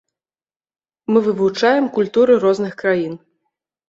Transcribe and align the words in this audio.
Мы 1.13 1.21
вывучаем 1.27 1.85
культуры 1.97 2.33
розных 2.45 2.73
краін. 2.81 3.13